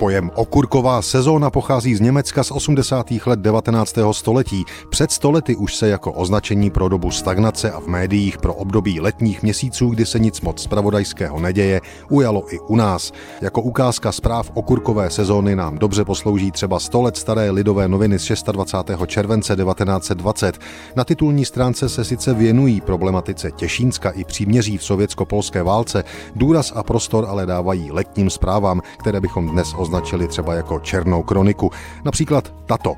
Pojem 0.00 0.30
okurková 0.34 1.02
sezóna 1.02 1.50
pochází 1.50 1.94
z 1.94 2.00
Německa 2.00 2.44
z 2.44 2.50
80. 2.50 3.06
let 3.26 3.40
19. 3.40 3.94
století. 4.12 4.64
Před 4.90 5.12
stolety 5.12 5.56
už 5.56 5.76
se 5.76 5.88
jako 5.88 6.12
označení 6.12 6.70
pro 6.70 6.88
dobu 6.88 7.10
stagnace 7.10 7.70
a 7.70 7.80
v 7.80 7.86
médiích 7.86 8.38
pro 8.38 8.54
období 8.54 9.00
letních 9.00 9.42
měsíců, 9.42 9.88
kdy 9.88 10.06
se 10.06 10.18
nic 10.18 10.40
moc 10.40 10.62
spravodajského 10.62 11.40
neděje, 11.40 11.80
ujalo 12.10 12.54
i 12.54 12.58
u 12.58 12.76
nás. 12.76 13.12
Jako 13.40 13.62
ukázka 13.62 14.12
zpráv 14.12 14.50
okurkové 14.54 15.10
sezóny 15.10 15.56
nám 15.56 15.78
dobře 15.78 16.04
poslouží 16.04 16.50
třeba 16.50 16.80
100 16.80 17.02
let 17.02 17.16
staré 17.16 17.50
lidové 17.50 17.88
noviny 17.88 18.18
z 18.18 18.42
26. 18.42 19.00
července 19.06 19.56
1920. 19.56 20.58
Na 20.96 21.04
titulní 21.04 21.44
stránce 21.44 21.88
se 21.88 22.04
sice 22.04 22.34
věnují 22.34 22.80
problematice 22.80 23.50
Těšínska 23.50 24.10
i 24.10 24.24
příměří 24.24 24.78
v 24.78 24.84
sovětsko-polské 24.84 25.62
válce, 25.62 26.04
důraz 26.36 26.72
a 26.74 26.82
prostor 26.82 27.26
ale 27.28 27.46
dávají 27.46 27.92
letním 27.92 28.30
zprávám, 28.30 28.80
které 28.98 29.20
bychom 29.20 29.48
dnes 29.48 29.74
označili 29.76 29.89
označili 29.90 30.28
třeba 30.28 30.54
jako 30.54 30.78
černou 30.78 31.22
kroniku. 31.22 31.70
Například 32.04 32.54
tato. 32.66 32.94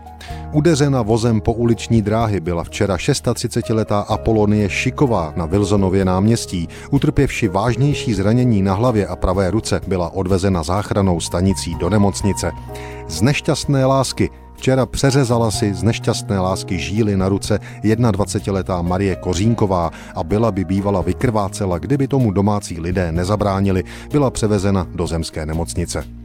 Udeřena 0.52 1.02
vozem 1.02 1.40
po 1.40 1.52
uliční 1.52 2.02
dráhy 2.02 2.40
byla 2.40 2.64
včera 2.64 2.96
630-letá 2.96 4.04
Apolonie 4.08 4.68
Šiková 4.68 5.32
na 5.36 5.46
Wilsonově 5.46 6.04
náměstí. 6.04 6.68
Utrpěvši 6.90 7.48
vážnější 7.48 8.14
zranění 8.14 8.62
na 8.62 8.74
hlavě 8.74 9.06
a 9.06 9.16
pravé 9.16 9.50
ruce 9.50 9.80
byla 9.86 10.12
odvezena 10.12 10.62
záchranou 10.62 11.20
stanicí 11.20 11.74
do 11.74 11.90
nemocnice. 11.90 12.52
Z 13.08 13.22
nešťastné 13.22 13.86
lásky 13.86 14.30
Včera 14.56 14.86
přeřezala 14.86 15.50
si 15.50 15.74
z 15.74 15.82
nešťastné 15.82 16.38
lásky 16.38 16.78
žíly 16.78 17.16
na 17.16 17.28
ruce 17.28 17.58
21-letá 17.82 18.82
Marie 18.82 19.16
Kořínková 19.16 19.90
a 20.14 20.24
byla 20.24 20.52
by 20.52 20.64
bývala 20.64 21.00
vykrvácela, 21.00 21.78
kdyby 21.78 22.08
tomu 22.08 22.30
domácí 22.30 22.80
lidé 22.80 23.12
nezabránili, 23.12 23.84
byla 24.12 24.30
převezena 24.30 24.86
do 24.94 25.06
zemské 25.06 25.46
nemocnice. 25.46 26.21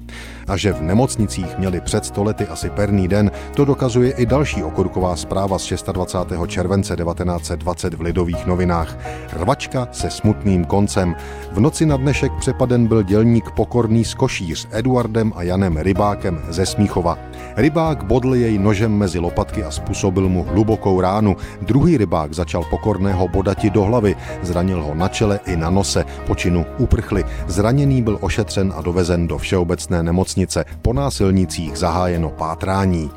A 0.48 0.58
že 0.58 0.74
v 0.74 0.82
nemocnicích 0.82 1.58
měli 1.58 1.82
před 1.82 2.06
stolety 2.06 2.48
asi 2.48 2.70
perný 2.70 3.08
den, 3.08 3.32
to 3.56 3.66
dokazuje 3.66 4.12
i 4.12 4.26
další 4.26 4.64
okurková 4.64 5.16
zpráva 5.16 5.60
z 5.60 5.84
26. 5.94 6.32
července 6.48 6.96
1920 6.96 7.94
v 7.94 8.02
Lidových 8.02 8.46
novinách. 8.46 8.98
Rvačka 9.34 9.88
se 9.92 10.10
smutným 10.10 10.66
koncem. 10.66 11.16
V 11.52 11.60
noci 11.60 11.86
na 11.86 11.98
dnešek 11.98 12.32
přepaden 12.40 12.88
byl 12.88 13.04
dělník 13.04 13.52
pokorný 13.52 14.06
z 14.06 14.14
Košíř 14.14 14.68
Eduardem 14.72 15.34
a 15.36 15.44
Janem 15.44 15.78
Rybákem 15.78 16.42
ze 16.50 16.66
Smíchova. 16.66 17.27
Rybák 17.56 18.04
bodl 18.04 18.36
jej 18.36 18.58
nožem 18.58 18.98
mezi 18.98 19.20
lopatky 19.20 19.64
a 19.64 19.72
způsobil 19.72 20.30
mu 20.30 20.44
hlubokou 20.44 21.02
ránu. 21.02 21.36
Druhý 21.62 21.98
rybák 21.98 22.34
začal 22.34 22.64
pokorného 22.64 23.28
bodati 23.28 23.70
do 23.70 23.84
hlavy, 23.84 24.16
zranil 24.42 24.84
ho 24.84 24.96
na 24.96 25.08
čele 25.08 25.40
i 25.46 25.56
na 25.56 25.70
nose, 25.70 26.06
počinu 26.28 26.66
uprchli. 26.78 27.24
Zraněný 27.48 28.02
byl 28.02 28.18
ošetřen 28.22 28.74
a 28.76 28.82
dovezen 28.82 29.28
do 29.28 29.38
všeobecné 29.38 30.04
nemocnice. 30.04 30.66
Po 30.82 30.94
násilnicích 30.94 31.78
zahájeno 31.78 32.30
pátrání. 32.30 33.12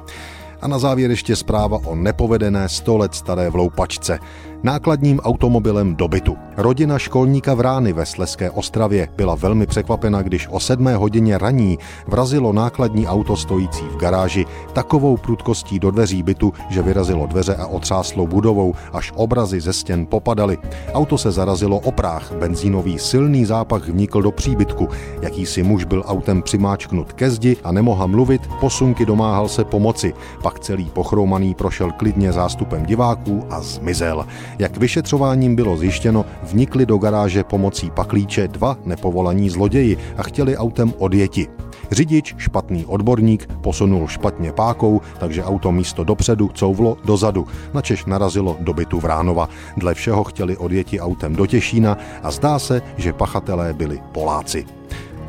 A 0.62 0.69
na 0.69 0.78
závěr 0.78 1.11
ještě 1.11 1.36
zpráva 1.36 1.78
o 1.84 1.94
nepovedené 1.94 2.69
100 2.69 2.97
let 2.97 3.14
staré 3.14 3.50
vloupačce 3.50 4.19
nákladním 4.62 5.20
automobilem 5.20 5.97
do 5.97 6.08
bytu. 6.08 6.36
Rodina 6.56 6.98
školníka 6.98 7.55
v 7.55 7.61
ve 7.92 8.06
Sleské 8.06 8.50
Ostravě 8.50 9.08
byla 9.16 9.34
velmi 9.34 9.66
překvapena, 9.66 10.22
když 10.22 10.48
o 10.50 10.61
sedmé 10.61 10.97
hodině 10.97 11.38
raní 11.38 11.78
vrazilo 12.06 12.53
nákladní 12.53 13.06
auto 13.06 13.36
stojící 13.36 13.84
v 13.84 13.97
garáži 13.97 14.47
takovou 14.72 15.16
prudkostí 15.16 15.78
do 15.78 15.91
dveří 15.91 16.22
bytu, 16.22 16.53
že 16.69 16.83
vyrazilo 16.83 17.27
dveře 17.27 17.55
a 17.56 17.66
otřáslo 17.66 18.27
budovou, 18.27 18.75
až 18.92 19.12
obrazy 19.14 19.61
ze 19.61 19.72
stěn 19.72 20.06
popadaly. 20.06 20.58
Auto 20.92 21.19
se 21.19 21.33
zarazilo 21.33 21.78
o 21.78 21.92
práh, 21.92 22.33
benzínový 22.33 22.98
silný 22.98 23.44
zápach 23.44 23.88
vnikl 23.88 24.22
do 24.22 24.31
příbytku. 24.31 24.88
Jakýsi 25.22 25.62
muž 25.62 25.84
byl 25.84 26.05
autem 26.06 26.42
přimáčknut 26.42 27.12
ke 27.12 27.31
zdi 27.31 27.56
a 27.65 27.72
nemohl 27.72 28.09
mluvit, 28.09 28.43
posunky 28.60 29.06
domáhal 29.06 29.49
se 29.49 29.65
pomoci. 29.65 30.15
Pak 30.43 30.50
celý 30.59 30.84
pochromaný 30.84 31.55
prošel 31.55 31.93
klidně 31.93 32.33
zástupem 32.33 32.87
diváků 32.87 33.44
a 33.50 33.61
zmizel. 33.61 34.27
Jak 34.59 34.77
vyšetřováním 34.77 35.56
bylo 35.56 35.77
zjištěno, 35.77 36.25
vnikli 36.43 36.87
do 36.87 36.99
garáže 36.99 37.44
pomocí 37.44 37.91
paklíče 37.91 38.49
dva 38.49 38.77
nepovolaní 38.84 39.50
zloději 39.50 39.97
a 40.16 40.22
chtěli 40.22 40.56
autem 40.56 40.93
odjeti. 40.99 41.49
Řidič, 41.91 42.34
špatný 42.38 42.87
odborník, 42.87 43.47
posunul 43.61 44.09
špatně 44.09 44.53
pákou, 44.53 45.00
takže 45.19 45.44
auto 45.44 45.72
místo 45.72 46.05
dopředu 46.05 46.50
couvlo 46.55 46.97
dozadu, 47.05 47.47
načež 47.75 48.05
narazilo 48.05 48.56
do 48.61 48.75
bytu 48.75 49.00
Vránova. 49.00 49.49
Dle 49.77 49.94
všeho 49.94 50.25
chtěli 50.25 50.56
odjeti 50.56 51.00
autem 51.00 51.37
do 51.37 51.47
Těšína 51.47 51.99
a 52.22 52.31
zdá 52.31 52.59
se, 52.59 52.82
že 52.97 53.12
pachatelé 53.12 53.72
byli 53.72 54.00
Poláci. 54.12 54.67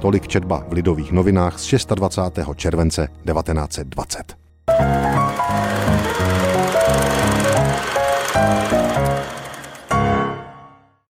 Tolik 0.02 0.28
četba 0.28 0.64
v 0.70 0.74
Lidových 0.74 1.12
novinách 1.12 1.60
z 1.60 1.86
26. 1.86 2.50
července 2.56 3.08
1920. 3.26 4.41